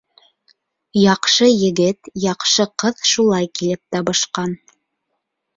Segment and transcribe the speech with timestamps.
[0.99, 4.57] Яҡшы егет, яҡшы ҡыҙ Шулай килеп табышҡан